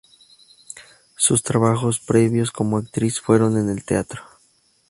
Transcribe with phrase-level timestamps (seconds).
[1.15, 4.23] Sus trabajos previos como actriz fueron en el teatro.